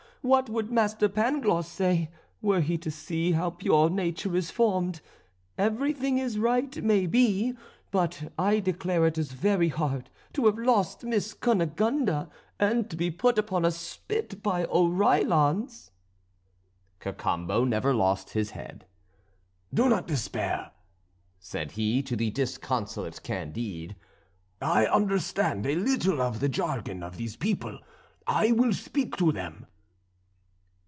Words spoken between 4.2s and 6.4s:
is formed? Everything is